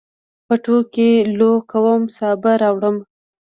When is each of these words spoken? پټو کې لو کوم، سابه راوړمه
پټو 0.47 0.77
کې 0.93 1.09
لو 1.37 1.51
کوم، 1.71 2.01
سابه 2.17 2.51
راوړمه 2.61 3.03